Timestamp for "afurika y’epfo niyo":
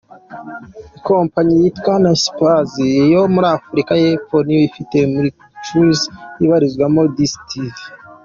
3.57-4.61